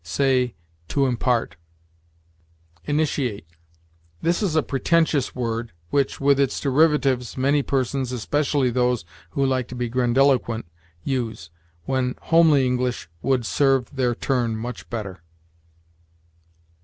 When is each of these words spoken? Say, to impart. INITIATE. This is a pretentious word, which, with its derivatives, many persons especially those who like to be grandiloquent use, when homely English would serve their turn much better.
Say, 0.03 0.55
to 0.87 1.05
impart. 1.05 1.57
INITIATE. 2.87 3.45
This 4.23 4.41
is 4.41 4.55
a 4.55 4.63
pretentious 4.63 5.35
word, 5.35 5.73
which, 5.91 6.19
with 6.19 6.39
its 6.39 6.59
derivatives, 6.59 7.37
many 7.37 7.61
persons 7.61 8.11
especially 8.11 8.71
those 8.71 9.05
who 9.37 9.45
like 9.45 9.67
to 9.67 9.75
be 9.75 9.89
grandiloquent 9.89 10.65
use, 11.03 11.51
when 11.85 12.15
homely 12.19 12.65
English 12.65 13.09
would 13.21 13.45
serve 13.45 13.95
their 13.95 14.15
turn 14.15 14.55
much 14.55 14.89
better. 14.89 15.21